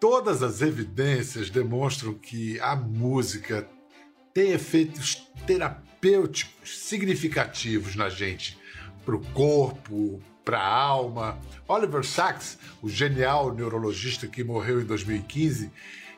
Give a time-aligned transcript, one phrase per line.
[0.00, 3.68] Todas as evidências demonstram que a música
[4.32, 8.58] tem efeitos terapêuticos significativos na gente,
[9.04, 11.38] para o corpo, para a alma.
[11.68, 15.70] Oliver Sacks, o genial neurologista que morreu em 2015,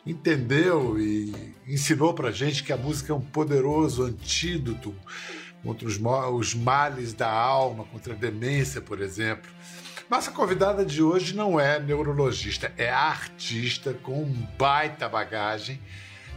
[0.07, 1.35] entendeu e
[1.67, 4.94] ensinou para gente que a música é um poderoso antídoto
[5.64, 5.99] contra os,
[6.32, 9.50] os males da alma, contra a demência, por exemplo.
[10.11, 14.25] Nossa convidada de hoje não é neurologista, é artista com
[14.58, 15.80] baita bagagem,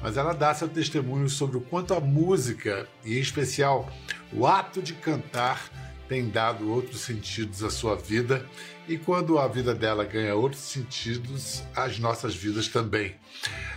[0.01, 3.91] mas ela dá seu testemunho sobre o quanto a música, e em especial
[4.31, 5.69] o ato de cantar,
[6.07, 8.45] tem dado outros sentidos à sua vida
[8.87, 13.15] e quando a vida dela ganha outros sentidos, as nossas vidas também.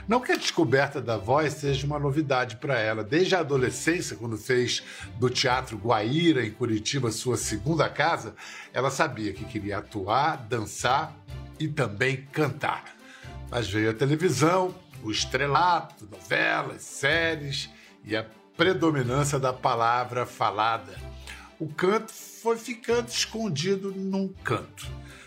[0.07, 3.03] Não que a descoberta da voz seja uma novidade para ela.
[3.03, 4.83] Desde a adolescência, quando fez
[5.19, 8.35] do Teatro Guaíra, em Curitiba, sua segunda casa,
[8.73, 11.15] ela sabia que queria atuar, dançar
[11.59, 12.85] e também cantar.
[13.51, 17.71] Mas veio a televisão, o estrelato, novelas, séries
[18.05, 18.25] e a
[18.57, 20.97] predominância da palavra falada
[21.59, 24.87] o canto foi ficando escondido num canto.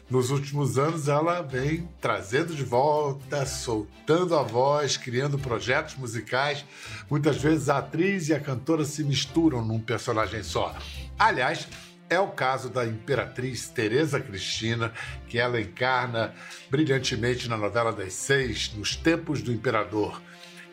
[0.09, 6.65] Nos últimos anos, ela vem trazendo de volta, soltando a voz, criando projetos musicais.
[7.09, 10.75] Muitas vezes a atriz e a cantora se misturam num personagem só.
[11.17, 11.67] Aliás,
[12.09, 14.93] é o caso da imperatriz Teresa Cristina,
[15.27, 16.33] que ela encarna
[16.69, 20.21] brilhantemente na novela das seis, Nos Tempos do Imperador.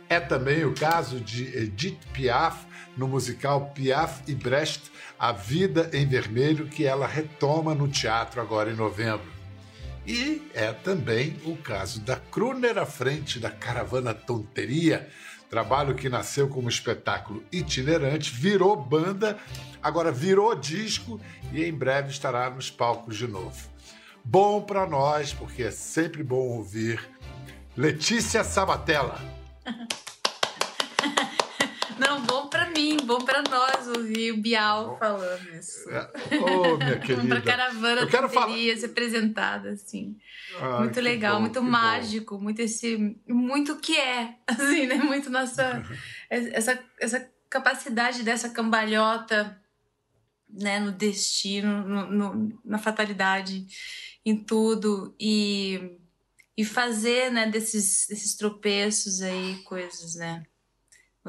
[0.08, 6.06] É também o caso de Edith Piaf, no musical Piaf e Brecht, A Vida em
[6.06, 9.27] Vermelho, que ela retoma no teatro agora em novembro.
[10.06, 15.08] E é também o caso da Kruner à frente da Caravana Tonteria,
[15.50, 19.36] trabalho que nasceu como espetáculo itinerante, virou banda,
[19.83, 21.20] agora virou disco
[21.52, 23.69] e em breve estará nos palcos de novo.
[24.24, 27.00] Bom para nós, porque é sempre bom ouvir
[27.77, 29.20] Letícia Sabatella.
[31.98, 35.91] Não, bom para mim, bom para nós ouvir o Bial falando isso.
[35.91, 36.03] É.
[36.39, 37.27] Ô, oh, minha querida.
[37.27, 38.55] Pra caravana eu quero falar...
[38.55, 40.17] ser apresentada, assim.
[40.61, 42.45] Ah, muito legal, bom, muito mágico, bom.
[42.45, 43.17] muito esse.
[43.27, 44.97] Muito que é, assim, né?
[44.97, 45.85] Muito nossa.
[46.31, 49.61] essa, essa capacidade dessa cambalhota,
[50.48, 50.79] né?
[50.79, 53.67] No destino, no, no, na fatalidade,
[54.25, 55.14] em tudo.
[55.19, 55.97] E.
[56.57, 60.42] E fazer, né, desses, desses tropeços aí, coisas, né?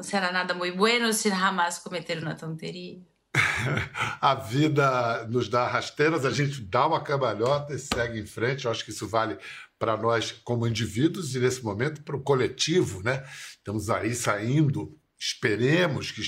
[0.00, 3.02] Não será nada muito bueno se jamais cometer uma tonteria.
[4.18, 8.64] a vida nos dá rasteiras, a gente dá uma cambalhota e segue em frente.
[8.64, 9.36] Eu acho que isso vale
[9.78, 13.02] para nós como indivíduos e, nesse momento, para o coletivo.
[13.02, 13.22] Né?
[13.50, 16.22] Estamos aí saindo, esperemos que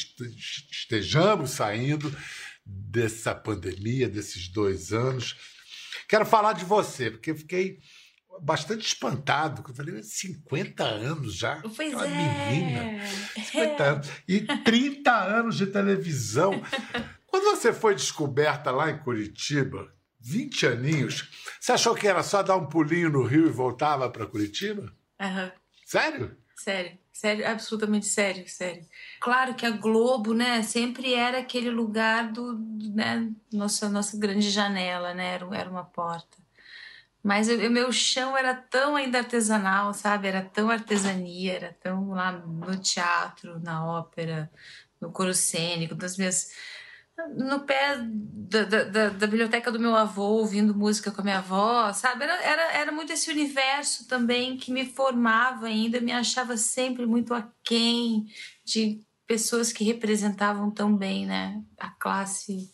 [0.71, 2.15] estejamos saindo
[2.67, 5.35] dessa pandemia, desses dois anos.
[6.07, 7.79] Quero falar de você, porque fiquei
[8.41, 11.63] bastante espantado, eu falei, 50 anos já?
[11.77, 12.51] Pois uma é.
[12.51, 13.07] menina.
[13.35, 13.89] 50 é.
[13.89, 14.09] anos.
[14.29, 16.63] E 30 anos de televisão.
[17.27, 22.57] Quando você foi descoberta lá em Curitiba, 20 aninhos, você achou que era só dar
[22.57, 24.93] um pulinho no Rio e voltava para Curitiba?
[25.21, 25.51] Uhum.
[25.85, 26.37] Sério?
[26.57, 28.87] Sério, sério, absolutamente sério, sério.
[29.21, 32.57] Claro que a Globo, né, sempre era aquele lugar do,
[32.95, 36.42] né, nossa, nossa grande janela, né, era, era uma porta.
[37.23, 40.27] Mas o meu chão era tão ainda artesanal, sabe?
[40.27, 44.51] Era tão artesania, era tão lá no teatro, na ópera,
[45.01, 46.51] no coro cênico, das minhas
[47.37, 51.93] no pé da, da, da, biblioteca do meu avô, ouvindo música com a minha avó,
[51.93, 52.25] sabe?
[52.25, 57.35] Era, era, era muito esse universo também que me formava ainda, me achava sempre muito
[57.35, 58.27] aquém
[58.65, 61.63] de pessoas que representavam tão bem, né?
[61.79, 62.71] A classe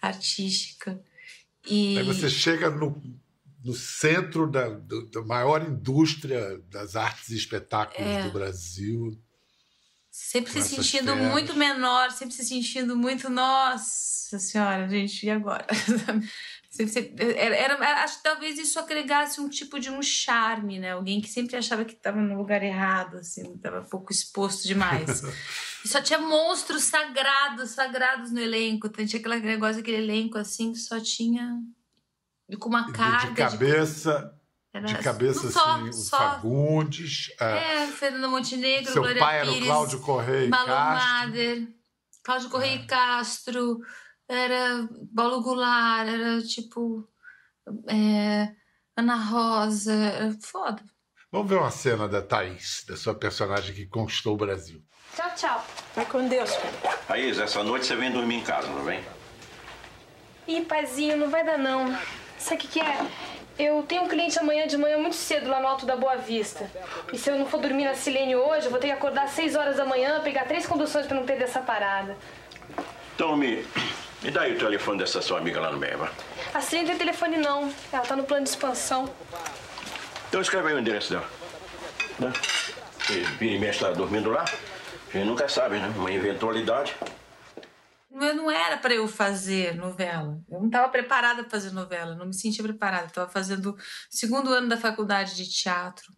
[0.00, 1.00] artística.
[1.68, 1.98] E...
[1.98, 3.00] Aí você chega no,
[3.64, 8.24] no centro da, da, maior indústria das artes e espetáculos é.
[8.24, 9.18] do Brasil.
[10.10, 11.30] Sempre se sentindo feras.
[11.30, 15.66] muito menor, sempre se sentindo muito, nossa senhora, gente, e agora?
[17.36, 20.92] era, era, acho que talvez isso agregasse um tipo de um charme, né?
[20.92, 25.22] Alguém que sempre achava que estava no lugar errado, assim, estava pouco exposto demais.
[25.84, 28.88] e só tinha monstros sagrados, sagrados no elenco.
[28.88, 31.62] Tinha aquele negócio, aquele elenco assim, que só tinha
[32.52, 34.38] e com uma carga de cabeça.
[34.74, 37.30] De, de cabeça, assim, o Fagundes.
[37.40, 40.68] É, é Fernando Montenegro, Seu Glória pai Pires, era o Cláudio Correia Malu.
[40.68, 41.68] Mader,
[42.22, 42.86] Cláudio Correia é.
[42.86, 43.80] Castro,
[44.28, 47.08] era Paulo Goulart, era tipo
[47.88, 48.52] é,
[48.96, 50.82] Ana Rosa, era foda.
[51.30, 54.82] Vamos ver uma cena da Thaís, da sua personagem que conquistou o Brasil.
[55.16, 55.66] Tchau, tchau.
[55.94, 56.50] Vai com Deus.
[57.08, 59.02] Thaís, essa noite você vem dormir em casa, não vem?
[60.46, 61.94] Ih, paizinho, não vai dar não.
[62.42, 63.06] Sabe o que, que é?
[63.56, 66.68] Eu tenho um cliente amanhã de manhã muito cedo lá no Alto da Boa Vista.
[67.12, 69.30] E se eu não for dormir na Silene hoje, eu vou ter que acordar às
[69.30, 72.16] 6 horas da manhã, pegar três conduções para não perder essa parada.
[73.14, 73.64] Então, me,
[74.32, 76.10] dá aí o telefone dessa sua amiga lá no meio, vai.
[76.52, 77.72] A Silene não tem telefone não.
[77.92, 79.08] Ela tá no plano de expansão.
[80.28, 81.28] Então escreve aí o endereço dela.
[82.18, 82.32] Né?
[83.38, 84.44] Vira e mexe tá dormindo lá.
[84.44, 85.92] A gente nunca sabe, né?
[85.96, 86.96] Uma eventualidade.
[88.12, 90.38] Não era para eu fazer novela.
[90.50, 93.06] Eu não estava preparada para fazer novela, não me sentia preparada.
[93.06, 93.76] Estava fazendo
[94.10, 96.12] segundo ano da faculdade de teatro.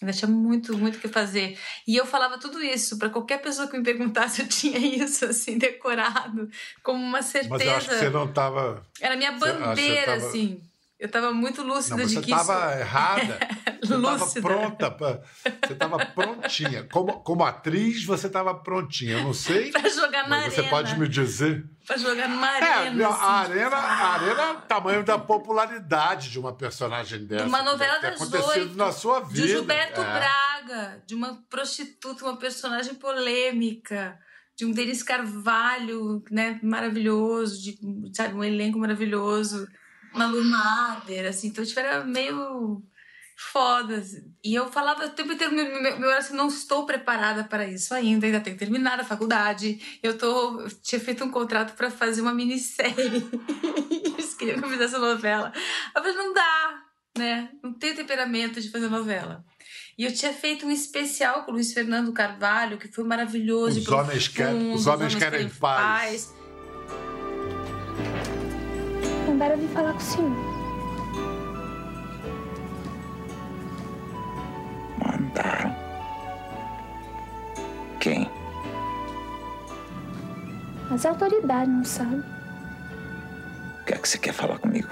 [0.00, 1.58] Ainda tinha muito, muito o que fazer.
[1.86, 5.58] E eu falava tudo isso para qualquer pessoa que me perguntasse, eu tinha isso assim
[5.58, 6.48] decorado
[6.82, 7.50] como uma certeza.
[7.50, 8.86] Mas eu acho que você não estava.
[9.00, 10.26] Era minha bandeira, tava...
[10.26, 10.62] assim.
[10.98, 12.44] Eu estava muito lúcida não, de que isso...
[12.44, 13.38] Você estava errada.
[13.82, 14.90] Você estava pronta.
[14.90, 15.20] Pra...
[15.66, 16.84] Você estava prontinha.
[16.84, 19.18] Como, como atriz, você estava prontinha.
[19.18, 19.70] Eu não sei.
[19.70, 21.64] para jogar na mas Você pode me dizer?
[21.86, 23.02] Para jogar numa arena.
[23.02, 23.22] É, assim.
[23.22, 27.44] a arena, a arena é o tamanho da popularidade de uma personagem dessa.
[27.44, 28.76] De uma novela das oito.
[28.76, 29.42] na sua vida.
[29.42, 30.04] De Gilberto é.
[30.04, 34.18] Braga, de uma prostituta, uma personagem polêmica
[34.56, 37.76] de um Denis Carvalho, né, maravilhoso, de
[38.14, 39.66] sabe, um elenco maravilhoso.
[40.14, 42.82] Malu Mader, assim, então tipo, era meio
[43.36, 43.96] foda.
[43.96, 44.22] Assim.
[44.42, 47.92] E eu falava o tempo inteiro, meu, meu, meu assim, não estou preparada para isso
[47.94, 49.98] ainda, ainda tenho que terminar a faculdade.
[50.02, 53.26] Eu tô, eu tinha feito um contrato para fazer uma minissérie.
[53.90, 55.52] Eles queriam que eu fizesse novela.
[55.94, 56.82] Eu falei, não dá,
[57.18, 57.50] né?
[57.62, 59.44] Não tenho temperamento de fazer novela.
[59.96, 63.78] E eu tinha feito um especial com o Luiz Fernando Carvalho, que foi maravilhoso.
[63.78, 66.26] Os, homens, querem, os, homens, querem, querem paz.
[66.26, 66.43] paz.
[69.44, 70.30] Mandaram vir falar com o senhor.
[74.98, 75.76] Mandaram?
[78.00, 78.30] Quem?
[80.90, 82.20] As autoridades, não sabem.
[82.20, 84.88] O que é que você quer falar comigo?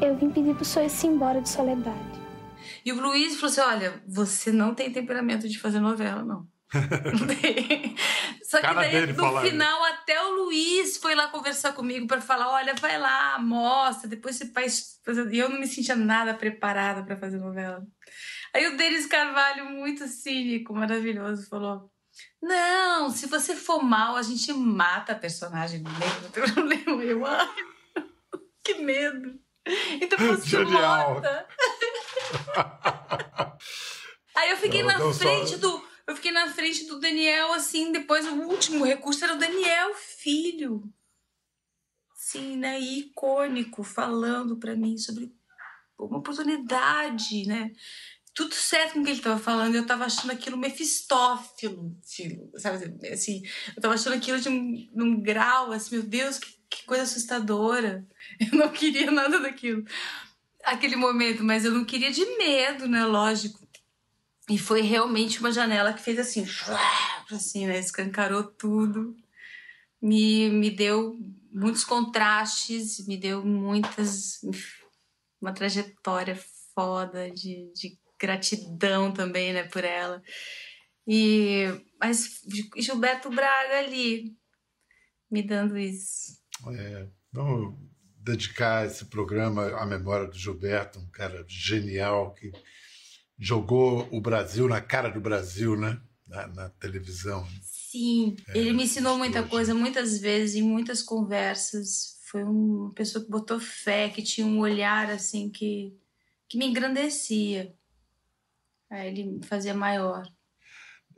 [0.00, 1.98] Eu vim pedir pro senhor ir se embora de Soledade.
[2.84, 6.51] E o Luiz falou assim: olha, você não tem temperamento de fazer novela, não.
[8.44, 12.74] Só que daí, no final, até o Luiz foi lá conversar comigo para falar: olha,
[12.74, 15.00] vai lá, mostra, depois você faz.
[15.30, 17.82] E eu não me sentia nada preparada para fazer novela.
[18.54, 21.90] Aí o Denis Carvalho, muito cínico, maravilhoso, falou:
[22.42, 25.84] não, se você for mal, a gente mata a personagem
[26.32, 27.04] problema.
[27.04, 27.48] Eu, ai,
[28.64, 29.38] que medo.
[30.00, 31.14] Então fosse Genial.
[31.14, 31.46] morta.
[34.34, 35.58] Aí eu fiquei não, na frente só...
[35.58, 39.94] do eu fiquei na frente do Daniel, assim, depois o último recurso era o Daniel,
[39.94, 40.82] filho.
[42.14, 42.80] Sim, né?
[42.80, 45.32] icônico, falando para mim sobre
[45.98, 47.72] uma oportunidade, né?
[48.34, 51.94] Tudo certo com o que ele estava falando, eu estava achando aquilo Mefistófilo,
[52.56, 53.06] sabe?
[53.12, 57.02] Assim, eu estava achando aquilo de um, um grau, assim, meu Deus, que, que coisa
[57.02, 58.06] assustadora.
[58.40, 59.84] Eu não queria nada daquilo
[60.64, 63.04] aquele momento, mas eu não queria de medo, né?
[63.04, 63.61] Lógico.
[64.48, 66.44] E foi realmente uma janela que fez assim,
[67.30, 67.78] assim, né?
[67.78, 69.16] Escancarou tudo.
[70.00, 71.18] Me, me deu
[71.52, 74.40] muitos contrastes, me deu muitas.
[75.40, 76.38] Uma trajetória
[76.74, 80.22] foda de, de gratidão também, né, por ela.
[81.06, 81.66] E,
[82.00, 82.40] mas
[82.76, 84.36] Gilberto Braga ali,
[85.30, 86.40] me dando isso.
[86.78, 87.76] É, vamos
[88.18, 92.52] dedicar esse programa à memória do Gilberto, um cara genial que
[93.38, 96.00] jogou o Brasil na cara do Brasil, né?
[96.26, 97.46] Na, na televisão.
[97.62, 102.18] Sim, é, ele me ensinou muita coisa, muitas vezes, em muitas conversas.
[102.30, 105.94] Foi uma pessoa que botou fé, que tinha um olhar assim que,
[106.48, 107.74] que me engrandecia.
[108.90, 110.22] Aí ele me fazia maior.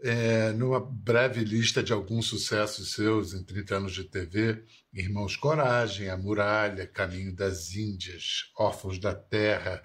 [0.03, 6.11] É, numa breve lista de alguns sucessos seus em 30 anos de TV, Irmãos Coragem,
[6.11, 9.83] A Muralha, Caminho das Índias, Órfãos da Terra,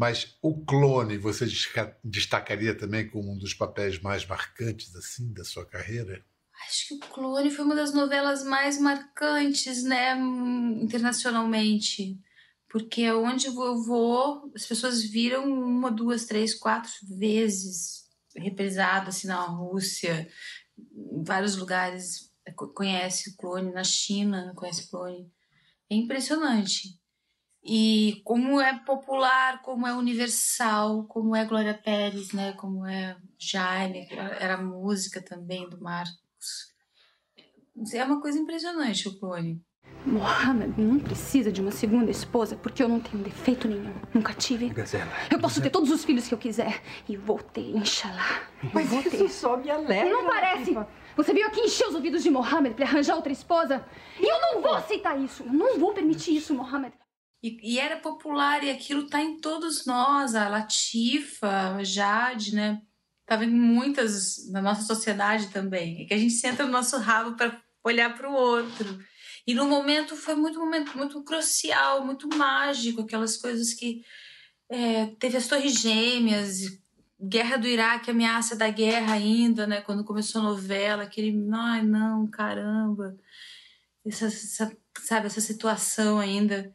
[0.00, 1.44] mas o clone você
[2.02, 6.24] destacaria também como um dos papéis mais marcantes assim da sua carreira?
[6.66, 10.14] Acho que o Clone foi uma das novelas mais marcantes, né,
[10.80, 12.18] internacionalmente.
[12.66, 13.52] Porque é onde eu
[13.82, 20.26] vou, as pessoas viram uma, duas, três, quatro vezes reprisado assim na Rússia,
[20.78, 22.32] em vários lugares.
[22.74, 25.30] Conhece o Clone na China, conhece o Clone.
[25.90, 26.99] É impressionante.
[27.62, 32.52] E como é popular, como é universal, como é Glória Pérez, né?
[32.54, 36.18] Como é Jaime, era a música também do Marcos.
[37.92, 39.62] É uma coisa impressionante o clone.
[40.06, 43.92] Mohamed não precisa de uma segunda esposa porque eu não tenho defeito nenhum.
[44.14, 44.70] Nunca tive.
[44.70, 45.10] Gazela.
[45.30, 46.82] Eu posso ter todos os filhos que eu quiser.
[47.06, 48.42] E vou ter, inshallah.
[48.72, 49.28] Mas vou isso ter.
[49.28, 50.10] só me alegra.
[50.10, 50.74] Não parece?
[51.16, 53.84] Você veio aqui encher os ouvidos de Mohamed pra arranjar outra esposa?
[54.18, 55.42] E eu não vou aceitar isso.
[55.42, 56.94] Eu não vou permitir isso, Mohamed.
[57.42, 62.82] E, e era popular, e aquilo tá em todos nós, a Latifa, a Jade, né?
[63.24, 66.02] Tava em muitas na nossa sociedade também.
[66.02, 68.98] É que a gente senta no nosso rabo para olhar para o outro.
[69.46, 74.04] E no momento foi muito momento muito crucial, muito mágico, aquelas coisas que
[74.68, 76.78] é, teve as torres gêmeas,
[77.20, 79.80] guerra do Iraque, ameaça da guerra ainda, né?
[79.80, 83.16] Quando começou a novela, aquele, ai não, caramba,
[84.04, 86.72] essa, essa sabe essa situação ainda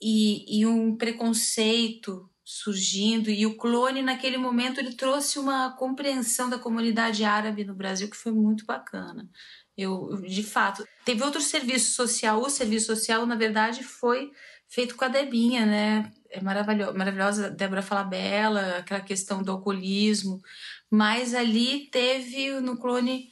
[0.00, 6.58] e, e um preconceito surgindo e o clone naquele momento ele trouxe uma compreensão da
[6.58, 9.28] comunidade árabe no Brasil que foi muito bacana.
[9.76, 12.40] Eu, de fato, teve outro serviço social.
[12.40, 14.30] O serviço social, na verdade, foi
[14.68, 16.10] feito com a Debinha, né?
[16.30, 20.40] É maravilhosa, maravilhosa Débora Falabella, aquela questão do alcoolismo.
[20.90, 23.30] Mas ali teve no clone,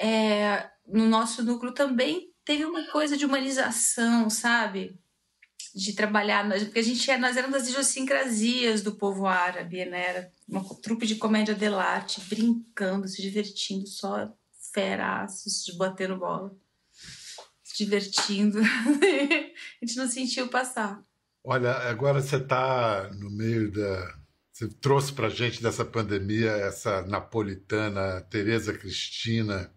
[0.00, 4.98] é, no nosso núcleo também teve uma coisa de humanização, sabe?
[5.78, 10.08] De trabalhar, porque a gente nós éramos as idiosincrasias do povo árabe, né?
[10.08, 14.28] Era uma trupe de comédia dell'arte, brincando, se divertindo, só
[14.74, 16.52] feraços, batendo bola,
[17.62, 18.58] se divertindo.
[19.80, 21.00] a gente não sentiu passar.
[21.44, 24.18] Olha, agora você está no meio da.
[24.52, 29.72] Você trouxe para gente dessa pandemia essa napolitana Tereza Cristina.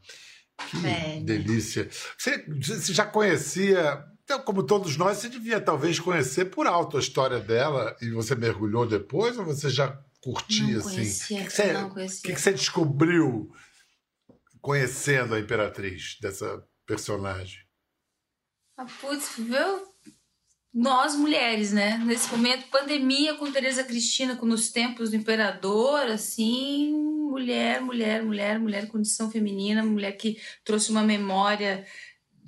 [0.69, 1.87] Que É, delícia.
[2.17, 4.03] Você, você já conhecia.
[4.31, 8.33] Então, como todos nós, você devia talvez conhecer por alto a história dela e você
[8.33, 11.01] mergulhou depois ou você já curtia Não assim?
[11.01, 12.21] O que, que você, não o conhecia.
[12.23, 13.51] que, que você descobriu
[14.61, 17.59] conhecendo a Imperatriz, dessa personagem?
[18.77, 19.85] Ah, putz, viu?
[20.73, 21.97] Nós mulheres, né?
[21.97, 28.57] Nesse momento, pandemia com Tereza Cristina, com nos tempos do imperador, assim, mulher, mulher, mulher,
[28.57, 31.85] mulher, condição feminina, mulher que trouxe uma memória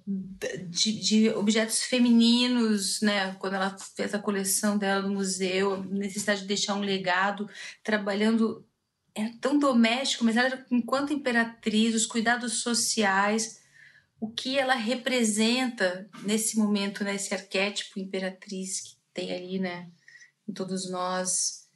[0.05, 3.33] de, de objetos femininos, né?
[3.35, 7.49] Quando ela fez a coleção dela no museu, a necessidade de deixar um legado,
[7.83, 8.65] trabalhando
[9.15, 13.61] é tão doméstico, mas ela enquanto imperatriz, os cuidados sociais,
[14.19, 17.15] o que ela representa nesse momento, né?
[17.31, 19.89] Arquétipo imperatriz que tem ali, né?
[20.47, 21.69] Em todos nós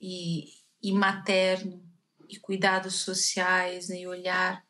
[0.00, 0.44] e,
[0.82, 1.84] e materno
[2.28, 4.00] e cuidados sociais, né?
[4.00, 4.64] E olhar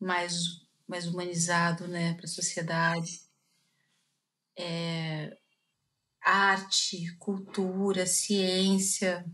[0.00, 2.14] mais mais humanizado, né?
[2.14, 3.20] Para a sociedade.
[4.56, 5.36] É,
[6.20, 9.24] arte, cultura, ciência,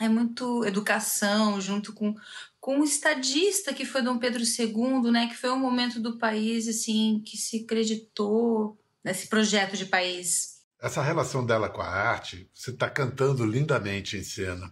[0.00, 2.14] é muito educação junto com
[2.60, 6.68] com o estadista que foi Dom Pedro II, né, que foi um momento do país
[6.68, 10.58] assim que se acreditou nesse projeto de país.
[10.78, 14.70] Essa relação dela com a arte, você está cantando lindamente em cena.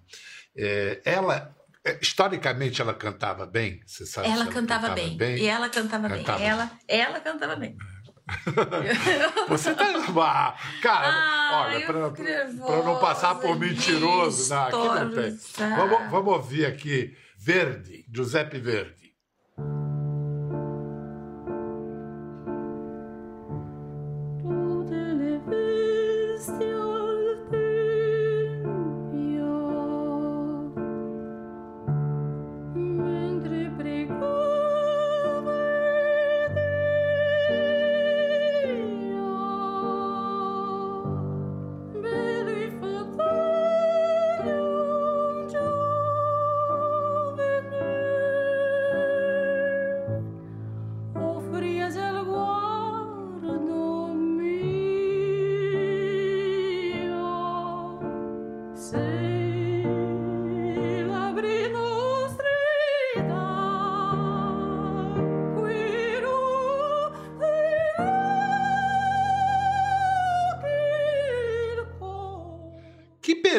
[0.55, 1.56] É, ela,
[2.01, 3.81] historicamente, ela cantava bem?
[3.87, 5.17] Você sabe se ela, cantava, bem.
[5.19, 6.49] E ela cantava, Cantava bem.
[6.49, 7.77] Ela, ela cantava bem.
[9.49, 9.85] Você tá.
[10.19, 11.93] Ah, cara, Ah, olha, fico
[12.67, 15.39] para não passar por mentiroso, não, aqui não tem.
[15.77, 19.06] Vamos, vamos ouvir aqui Verdi, Giuseppe Verdi.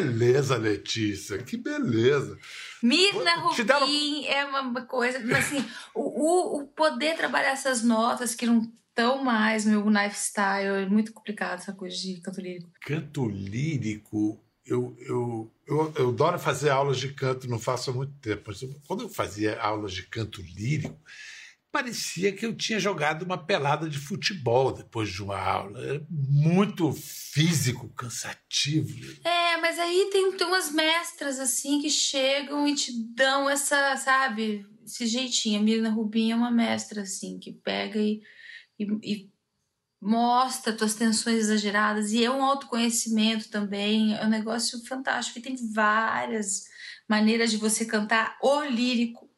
[0.00, 2.38] Beleza, Letícia, que beleza.
[2.82, 5.64] Mirna Te deram- Rubin é uma coisa, assim,
[5.94, 11.12] o, o, poder trabalhar essas notas que não estão mais no meu lifestyle, é muito
[11.12, 12.70] complicado essa coisa de canto lírico.
[12.80, 18.12] Canto lírico, eu, eu, eu, eu adoro fazer aulas de canto, não faço há muito
[18.20, 20.98] tempo, mas quando eu fazia aulas de canto lírico,
[21.70, 25.82] parecia que eu tinha jogado uma pelada de futebol depois de uma aula.
[25.82, 28.96] Era muito físico, cansativo.
[29.24, 35.06] É, mas aí tem, umas mestras assim que chegam e te dão essa, sabe, esse
[35.06, 35.60] jeitinho.
[35.60, 38.20] A Mirna Rubin é uma mestra assim que pega e,
[38.78, 39.30] e, e
[40.00, 45.56] mostra tuas tensões exageradas e é um autoconhecimento também, é um negócio fantástico e tem
[45.72, 46.64] várias
[47.08, 49.28] maneiras de você cantar o lírico.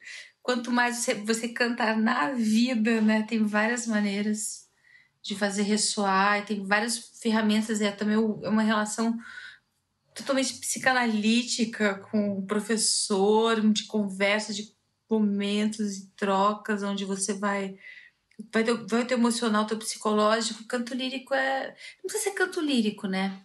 [0.42, 3.22] Quanto mais você, você cantar na vida, né?
[3.22, 4.68] Tem várias maneiras
[5.22, 9.18] de fazer ressoar, tem várias ferramentas, é também é uma relação
[10.14, 14.74] totalmente psicanalítica com o professor, de conversa, de
[15.08, 17.76] momentos e trocas onde você vai
[18.52, 20.64] vai ter, vai ter emocional, teu psicológico.
[20.66, 21.76] Canto lírico é.
[21.98, 23.44] Não precisa ser canto lírico, né?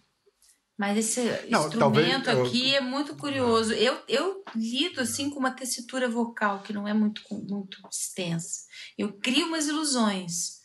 [0.78, 3.72] Mas esse Não, instrumento talvez, eu- aqui é muito curioso.
[3.72, 8.60] Eu, eu lido assim com uma tessitura vocal que não é muito, muito extensa.
[8.98, 10.56] Eu crio umas ilusões.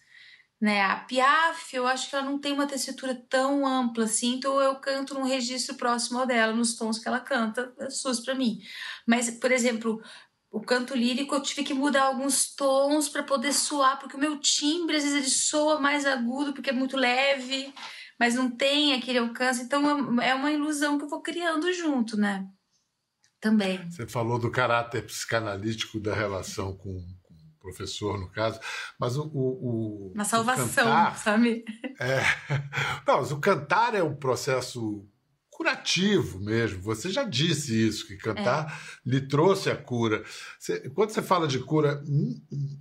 [0.59, 0.81] Né?
[0.83, 4.75] A Piaf, eu acho que ela não tem uma tessitura tão ampla assim, então eu
[4.75, 8.59] canto num registro próximo ao dela, nos tons que ela canta, é SUS pra mim.
[9.07, 9.99] Mas, por exemplo,
[10.51, 14.37] o canto lírico eu tive que mudar alguns tons para poder soar, porque o meu
[14.39, 17.73] timbre às vezes ele soa mais agudo porque é muito leve,
[18.21, 19.63] mas não tem aquele alcance.
[19.63, 22.47] Então é uma ilusão que eu vou criando junto, né?
[23.39, 23.79] Também.
[23.89, 28.59] Você falou do caráter psicanalítico da relação com, com o professor, no caso,
[28.99, 29.23] mas o.
[29.23, 31.65] o, o Uma o salvação, cantar- sabe?
[31.99, 32.21] É.
[33.07, 35.03] Não, mas o cantar é um processo
[35.49, 36.79] curativo mesmo.
[36.83, 40.23] Você já disse isso, que cantar lhe trouxe a cura.
[40.59, 42.03] Você- quando você fala de cura,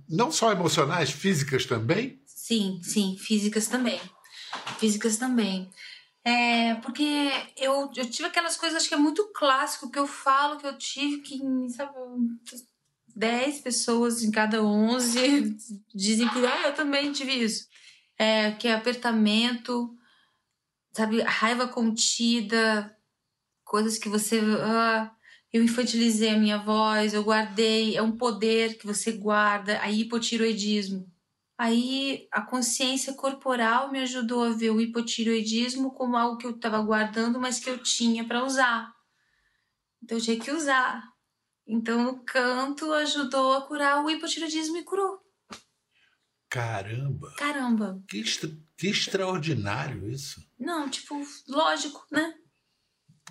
[0.07, 2.21] não só emocionais, físicas também?
[2.27, 3.99] Sim, sim, físicas também.
[4.79, 5.69] Físicas também.
[6.23, 7.03] É, porque
[7.57, 10.77] eu, eu tive aquelas coisas, acho que é muito clássico, que eu falo que eu
[10.77, 11.39] tive que,
[11.69, 11.93] sabe,
[13.15, 15.55] 10 pessoas em cada 11
[15.93, 17.67] dizem que, ah, eu também tive isso.
[18.17, 19.97] É, que é apertamento,
[20.93, 22.95] sabe, raiva contida,
[23.63, 24.39] coisas que você.
[24.61, 25.11] ah,
[25.51, 31.10] eu infantilizei a minha voz, eu guardei, é um poder que você guarda, aí hipotiroidismo.
[31.63, 36.81] Aí a consciência corporal me ajudou a ver o hipotiroidismo como algo que eu estava
[36.81, 38.91] guardando, mas que eu tinha para usar.
[40.01, 41.07] Então eu tinha que usar.
[41.67, 45.21] Então o canto ajudou a curar o hipotiroidismo e curou.
[46.49, 48.03] Caramba, Caramba.
[48.09, 50.43] que, extra- que extraordinário isso.
[50.59, 52.33] Não, tipo, lógico, né?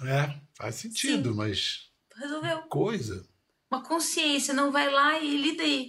[0.02, 2.62] É, faz sentido, mas Resolveu.
[2.68, 3.28] coisa.
[3.68, 5.88] Uma consciência, não vai lá e lida aí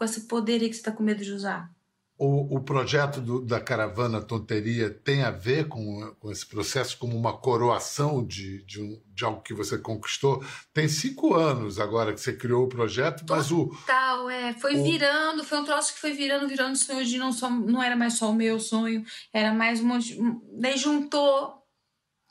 [0.00, 1.70] com esse poder aí que você tá com medo de usar.
[2.16, 7.14] O, o projeto do- da Caravana Tonteria tem a ver com, com esse processo como
[7.14, 10.42] uma coroação de, de, um- de algo que você conquistou?
[10.72, 14.54] Tem cinco anos agora que você criou o projeto, mas o, Tal, é.
[14.54, 17.50] Foi O- virando, foi um troço que foi virando, virando sonho de não só.
[17.50, 20.18] Não era mais só o meu sonho, era mais um monte.
[20.58, 21.60] Daí juntou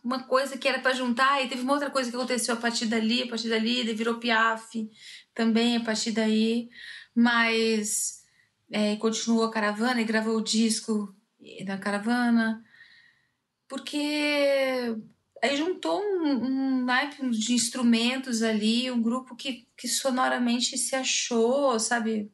[0.03, 2.88] uma coisa que era pra juntar, e teve uma outra coisa que aconteceu a partir
[2.88, 4.89] dali, a partir dali, daí virou Piaf
[5.36, 6.69] também a partir daí.
[7.19, 8.23] Mas
[8.71, 11.13] é, continuou a caravana e gravou o disco
[11.65, 12.63] da caravana.
[13.67, 14.95] Porque
[15.43, 21.77] aí juntou um, um naipe de instrumentos ali, um grupo que, que sonoramente se achou,
[21.77, 22.32] sabe,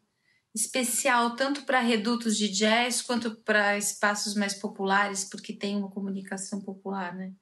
[0.53, 6.61] especial tanto para redutos de jazz quanto para espaços mais populares, porque tem uma comunicação
[6.61, 7.33] popular, né?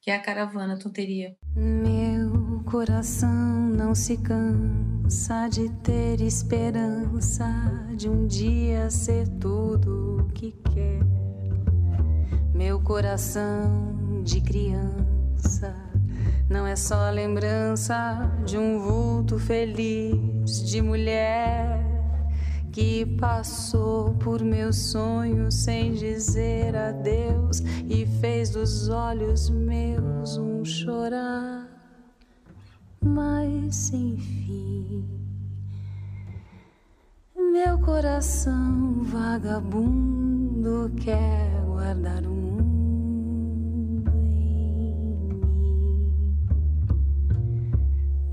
[0.00, 1.36] Que é a caravana, tonteria.
[1.54, 4.99] Meu coração não se cansa
[5.50, 7.44] de ter esperança
[7.96, 11.00] de um dia ser tudo o que quer.
[12.54, 15.74] Meu coração de criança
[16.48, 21.84] não é só lembrança de um vulto feliz de mulher
[22.70, 31.69] que passou por meus sonhos sem dizer adeus e fez dos olhos meus um chorar,
[33.02, 35.04] mas sem fim.
[37.34, 46.12] Meu coração vagabundo quer guardar o mundo em mim.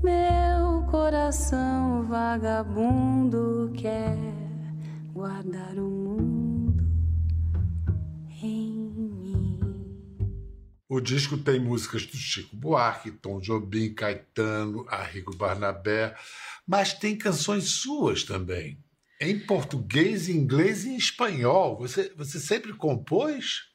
[0.02, 4.16] Meu coração vagabundo quer
[5.14, 6.47] guardar o mundo
[10.88, 16.16] o disco tem músicas do Chico Buarque, Tom Jobim, Caetano, Arrigo Barnabé,
[16.66, 18.82] mas tem canções suas também.
[19.20, 21.76] Em português, inglês e espanhol.
[21.78, 23.68] Você, você sempre compôs?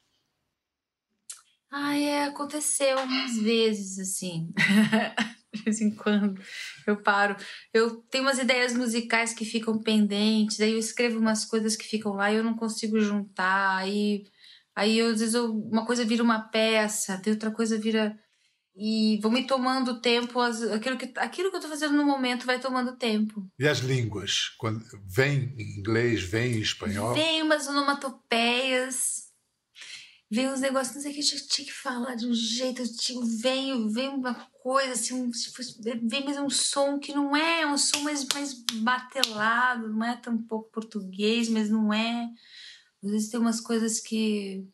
[1.69, 4.51] Ah, é, aconteceu algumas vezes, assim.
[5.53, 6.41] De vez em quando
[6.87, 7.35] eu paro.
[7.71, 12.13] Eu tenho umas ideias musicais que ficam pendentes, aí eu escrevo umas coisas que ficam
[12.13, 13.77] lá e eu não consigo juntar.
[13.77, 14.25] Aí,
[14.75, 18.17] aí eu, às vezes eu- uma coisa vira uma peça, tem outra coisa vira.
[18.75, 22.59] e vou me tomando tempo, aquilo que, aquilo que eu estou fazendo no momento vai
[22.59, 23.47] tomando tempo.
[23.59, 24.49] E as línguas?
[24.57, 27.13] Quando, vem em inglês, vem em espanhol?
[27.13, 29.25] Vem umas onomatopeias,
[30.29, 33.23] vem uns negócios, não sei o que, eu tinha que falar de um jeito, tinha,
[33.39, 34.33] vem, vem uma
[34.63, 35.29] coisa assim,
[36.01, 40.35] vem mais um som que não é, um som mais, mais batelado, não é tão
[40.35, 42.27] pouco português, mas não é.
[43.03, 44.65] Às vezes tem umas coisas que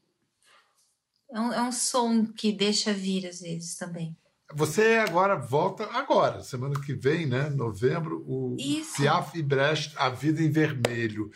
[1.32, 4.15] é um, é um som que deixa vir às vezes também.
[4.54, 7.50] Você agora volta agora, semana que vem, né?
[7.50, 8.96] Novembro, o Isso.
[8.98, 11.30] Piaf e Brecht, A Vida em Vermelho.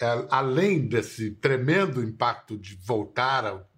[0.00, 3.68] É, além desse tremendo impacto de voltar ao,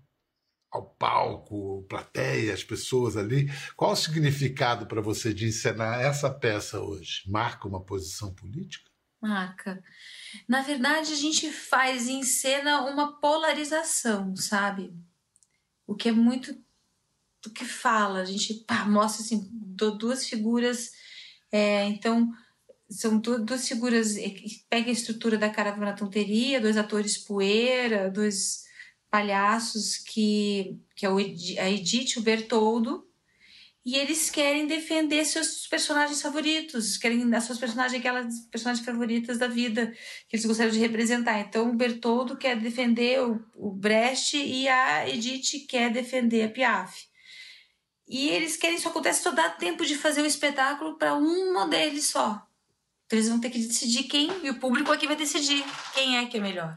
[0.70, 6.80] ao palco, plateia, as pessoas ali, qual o significado para você de encenar essa peça
[6.80, 7.22] hoje?
[7.26, 8.90] Marca uma posição política?
[9.22, 9.82] Marca.
[10.46, 14.92] Na verdade, a gente faz em cena uma polarização, sabe?
[15.88, 16.54] o que é muito
[17.42, 18.20] do que fala.
[18.20, 20.92] A gente pá, mostra assim, duas figuras.
[21.50, 22.30] É, então,
[22.90, 24.14] são duas figuras.
[24.68, 28.64] Pega a estrutura da caravana tonteria, dois atores poeira, dois
[29.10, 33.07] palhaços que, que é o a Edith e o Bertoldo
[33.88, 39.48] e eles querem defender seus personagens favoritos, querem as suas personagens, aquelas personagens favoritas da
[39.48, 39.94] vida
[40.28, 41.40] que eles gostariam de representar.
[41.40, 47.06] Então o Bertoldo quer defender o, o Brecht e a Edith quer defender a Piaf.
[48.06, 52.10] E eles querem isso acontece só dá tempo de fazer o espetáculo para um deles
[52.10, 52.46] só.
[53.06, 56.26] Então eles vão ter que decidir quem e o público aqui vai decidir quem é
[56.26, 56.76] que é melhor.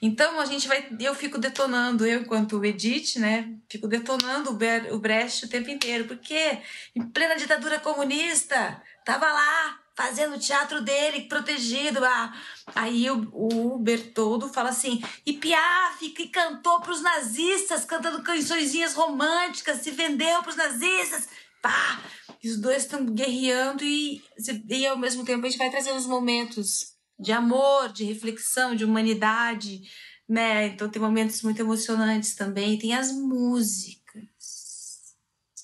[0.00, 4.92] Então a gente vai, eu fico detonando, eu enquanto Edith, né, fico detonando o, Ber,
[4.92, 6.58] o Brecht o tempo inteiro, porque
[6.94, 12.04] em plena ditadura comunista, tava lá fazendo o teatro dele, protegido.
[12.04, 12.34] Ah.
[12.74, 18.92] Aí o, o Bertoldo fala assim, e Piaf, que cantou para os nazistas, cantando cançõezinhas
[18.92, 21.28] românticas, se vendeu para os nazistas,
[21.62, 22.00] pá!
[22.44, 24.22] Os dois estão guerreando e,
[24.68, 28.84] e ao mesmo tempo a gente vai trazendo os momentos de amor, de reflexão, de
[28.84, 29.82] humanidade,
[30.28, 30.66] né?
[30.68, 32.78] Então tem momentos muito emocionantes também.
[32.78, 34.24] Tem as músicas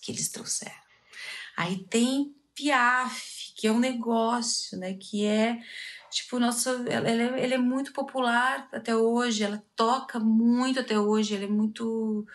[0.03, 0.73] que eles trouxeram.
[1.57, 4.95] Aí tem Piaf, que é um negócio, né?
[4.95, 5.59] Que é
[6.11, 9.43] tipo nossa, ela, ela, é, é muito popular até hoje.
[9.43, 11.35] Ela toca muito até hoje.
[11.35, 12.27] Ela é muito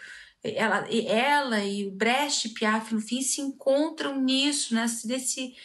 [0.43, 5.55] ela, ela e o Brecht e Piaf no fim se encontram nisso, nesse, nesse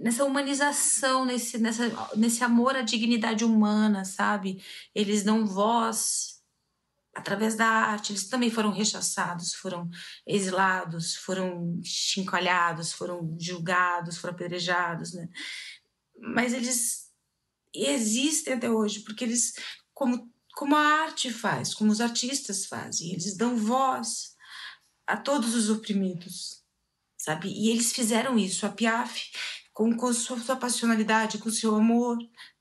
[0.00, 4.62] nessa humanização, nesse, nessa, nesse amor à dignidade humana, sabe?
[4.94, 6.34] Eles dão voz
[7.14, 8.12] através da arte.
[8.12, 9.88] Eles também foram rechaçados, foram
[10.26, 15.28] exilados, foram chincalhados, foram julgados, foram apedrejados, né?
[16.18, 17.12] Mas eles
[17.74, 19.54] existem até hoje, porque eles,
[19.92, 24.34] como, como a arte faz, como os artistas fazem, eles dão voz
[25.06, 26.62] a todos os oprimidos,
[27.16, 27.48] sabe?
[27.48, 28.64] E eles fizeram isso.
[28.64, 29.32] A Piaf
[29.74, 32.16] com, com sua, sua passionalidade, com seu amor,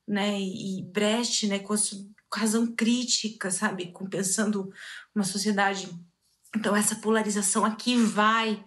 [0.06, 0.38] né?
[0.42, 1.60] E, Brecht, né?
[1.60, 2.00] Com a sua
[2.34, 3.92] razão crítica, sabe?
[3.92, 4.74] Com pensando
[5.16, 5.88] uma sociedade.
[6.56, 8.66] Então essa polarização aqui vai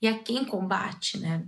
[0.00, 1.44] e a quem combate, né?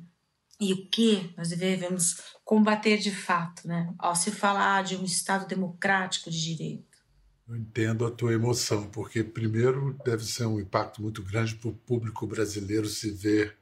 [0.60, 3.94] E o que nós devemos combater de fato, né?
[3.98, 6.98] Ao se falar de um Estado democrático de direito.
[7.48, 11.74] Eu entendo a tua emoção, porque primeiro deve ser um impacto muito grande para o
[11.74, 13.56] público brasileiro se ver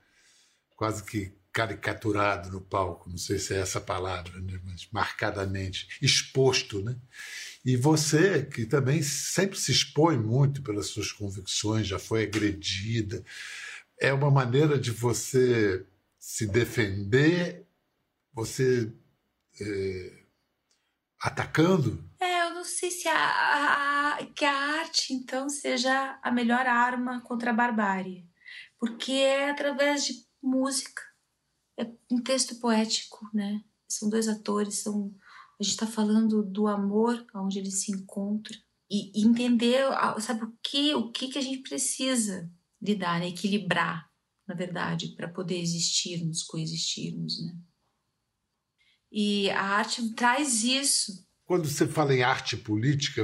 [0.77, 4.61] quase que caricaturado no palco, não sei se é essa palavra, né?
[4.65, 6.97] mas marcadamente exposto, né?
[7.65, 13.25] E você, que também sempre se expõe muito pelas suas convicções, já foi agredida,
[14.01, 15.85] é uma maneira de você
[16.17, 17.67] se defender,
[18.33, 18.93] você
[19.61, 20.13] é,
[21.21, 22.09] atacando?
[22.21, 27.21] É, eu não sei se a, a, que a arte, então, seja a melhor arma
[27.23, 28.25] contra a barbárie,
[28.79, 31.08] porque é através de música,
[31.79, 33.63] é um texto poético, né?
[33.89, 35.15] São dois atores, são
[35.61, 38.57] a gente está falando do amor, onde ele se encontra
[38.89, 39.81] e entender,
[40.21, 42.49] sabe o que, o que que a gente precisa
[42.81, 43.29] lidar, né?
[43.29, 44.09] equilibrar,
[44.47, 47.57] na verdade, para poder existirmos, coexistirmos, né?
[49.11, 51.27] E a arte traz isso.
[51.45, 53.23] Quando você fala em arte política,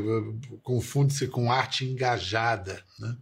[0.62, 3.16] confunde-se com arte engajada, né?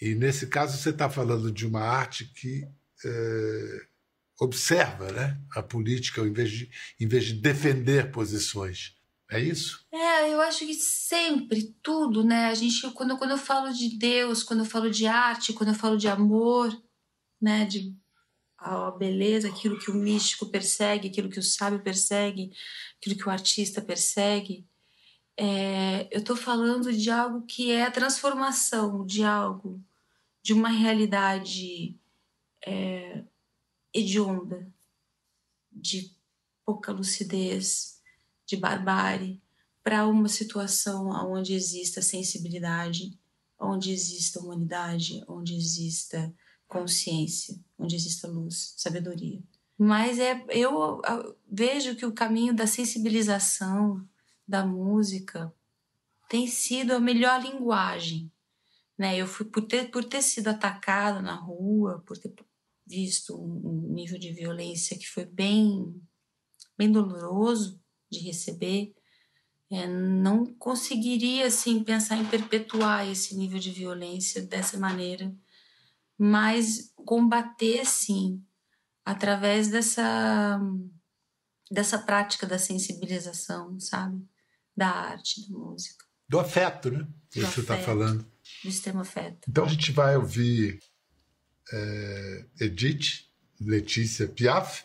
[0.00, 2.64] E nesse caso você está falando de uma arte que
[3.04, 3.91] é
[4.40, 8.94] observa né, a política em vez, de, em vez de defender posições.
[9.30, 9.86] É isso?
[9.90, 12.46] É, eu acho que sempre, tudo, né?
[12.46, 15.74] A gente, quando, quando eu falo de Deus, quando eu falo de arte, quando eu
[15.74, 16.70] falo de amor,
[17.40, 17.64] né?
[17.64, 17.96] De
[18.58, 22.52] a beleza, aquilo que o místico persegue, aquilo que o sábio persegue,
[22.98, 24.66] aquilo que o artista persegue.
[25.36, 29.82] É, eu estou falando de algo que é a transformação de algo,
[30.42, 31.98] de uma realidade
[32.64, 33.24] é,
[33.94, 34.66] hedionda,
[35.70, 36.10] de
[36.64, 38.00] pouca lucidez,
[38.46, 39.42] de barbárie,
[39.82, 43.18] para uma situação onde exista sensibilidade,
[43.58, 46.32] onde exista humanidade, onde exista
[46.68, 49.42] consciência, onde exista luz, sabedoria.
[49.76, 51.02] Mas é, eu
[51.50, 54.06] vejo que o caminho da sensibilização
[54.46, 55.52] da música
[56.28, 58.30] tem sido a melhor linguagem.
[58.96, 59.16] Né?
[59.16, 62.32] Eu fui por ter, por ter sido atacada na rua, por ter
[62.86, 65.94] visto um nível de violência que foi bem,
[66.76, 68.94] bem doloroso de receber,
[69.70, 75.34] é, não conseguiria assim pensar em perpetuar esse nível de violência dessa maneira,
[76.18, 78.44] mas combater sim
[79.04, 80.60] através dessa
[81.70, 84.22] dessa prática da sensibilização, sabe,
[84.76, 87.06] da arte, da música, do afeto, né?
[87.30, 88.26] Que do você está falando.
[88.62, 89.48] do extremo afeto.
[89.48, 90.80] Então a gente vai ouvir
[91.72, 93.26] é, Edith,
[93.60, 94.84] Letícia Piaf.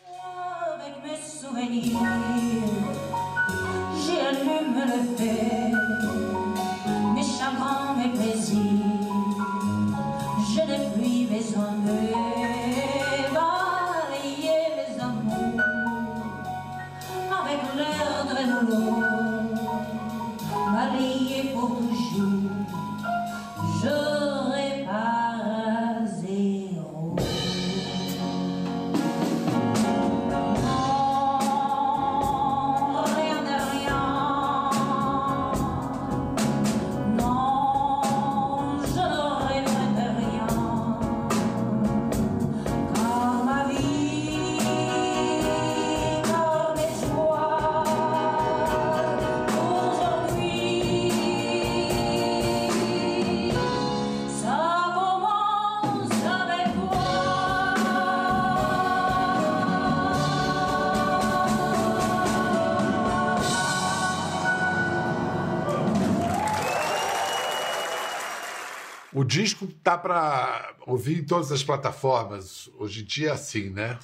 [69.42, 72.68] Disco tá para ouvir em todas as plataformas.
[72.76, 73.98] Hoje em dia é assim, né?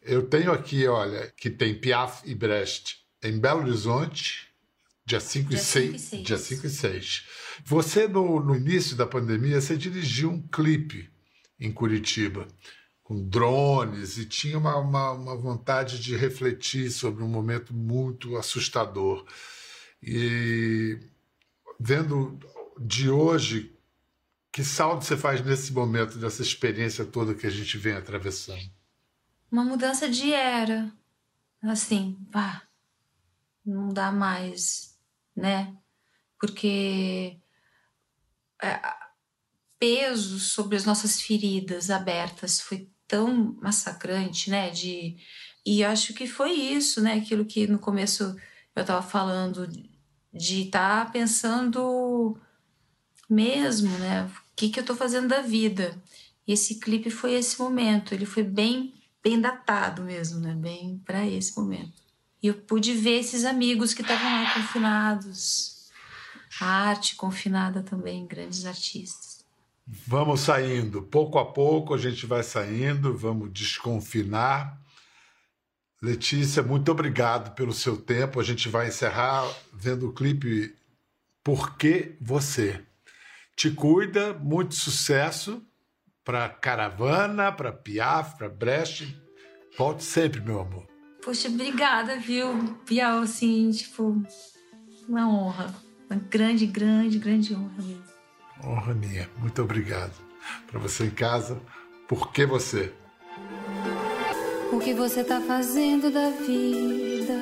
[0.00, 4.48] Eu tenho aqui, olha, que tem Piaf e Brecht em Belo Horizonte,
[5.04, 5.84] dia 5 e Dia 6.
[5.84, 6.22] 5 e 6.
[6.22, 7.24] Dia 5 e 6.
[7.64, 11.10] Você, no, no início da pandemia, você dirigiu um clipe
[11.58, 12.46] em Curitiba
[13.02, 19.24] com drones e tinha uma, uma, uma vontade de refletir sobre um momento muito assustador.
[20.02, 20.98] E
[21.78, 22.38] vendo
[22.78, 23.75] de hoje,
[24.56, 28.72] que saldo você faz nesse momento, dessa experiência toda que a gente vem atravessando?
[29.52, 30.90] Uma mudança de era.
[31.62, 32.62] Assim, pá,
[33.62, 34.98] não dá mais,
[35.36, 35.76] né?
[36.40, 37.38] Porque
[38.62, 38.80] é,
[39.78, 44.70] peso sobre as nossas feridas abertas foi tão massacrante, né?
[44.70, 45.18] De,
[45.66, 47.16] e acho que foi isso, né?
[47.16, 48.34] Aquilo que no começo
[48.74, 49.68] eu estava falando,
[50.32, 52.40] de estar pensando
[53.28, 54.26] mesmo, né?
[54.56, 56.02] O que, que eu estou fazendo da vida?
[56.48, 60.54] E esse clipe foi esse momento, ele foi bem, bem datado mesmo, né?
[60.54, 61.92] Bem para esse momento.
[62.42, 65.90] E eu pude ver esses amigos que estavam lá confinados,
[66.58, 69.44] a arte confinada também, grandes artistas.
[69.86, 74.80] Vamos saindo, pouco a pouco a gente vai saindo, vamos desconfinar.
[76.00, 78.40] Letícia, muito obrigado pelo seu tempo.
[78.40, 80.74] A gente vai encerrar vendo o clipe
[81.44, 82.85] Por que Você?
[83.56, 85.62] Te cuida, muito sucesso
[86.22, 89.18] para Caravana, para Piaf, para Brecht.
[89.78, 90.86] Volte sempre, meu amor.
[91.24, 92.52] Poxa, obrigada, viu,
[92.86, 94.22] Bial, assim, tipo,
[95.08, 95.74] uma honra.
[96.10, 98.04] Uma grande, grande, grande honra mesmo.
[98.62, 99.28] Honra minha.
[99.38, 100.14] Muito obrigado.
[100.66, 101.60] Para você em casa,
[102.06, 102.92] Por que Você?
[104.72, 107.34] O que você tá fazendo da vida?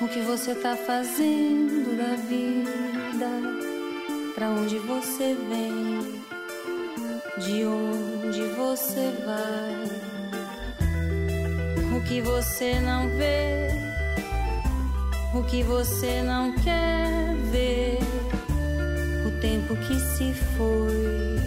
[0.00, 3.67] O que você tá fazendo da vida?
[4.38, 6.22] Pra onde você vem?
[7.38, 9.74] De onde você vai?
[11.96, 13.66] O que você não vê?
[15.34, 17.98] O que você não quer ver?
[19.26, 21.40] O tempo que se foi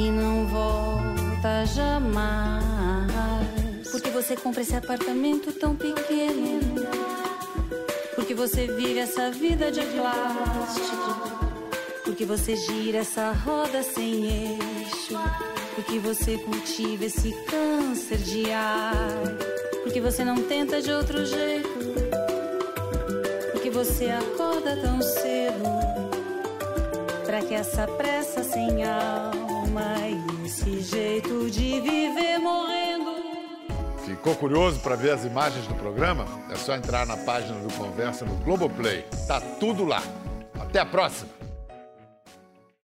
[0.00, 3.06] e não volta jamais.
[3.88, 6.74] Porque você compra esse apartamento tão pequeno?
[8.16, 11.17] Porque você vive essa vida de plástico?
[12.18, 15.16] Porque você gira essa roda sem eixo?
[15.76, 18.92] Porque você cultiva esse câncer de ar?
[19.84, 21.68] Porque você não tenta de outro jeito?
[23.52, 25.62] Porque você acorda tão cedo?
[27.24, 31.78] Pra que essa pressa sem alma e esse jeito de
[34.04, 36.26] Ficou curioso para ver as imagens do programa?
[36.50, 39.04] É só entrar na página do Conversa no Globoplay.
[39.28, 40.02] Tá tudo lá.
[40.58, 41.37] Até a próxima!